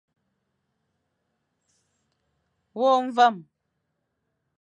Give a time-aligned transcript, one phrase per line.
[2.79, 3.35] Wôkh mvam.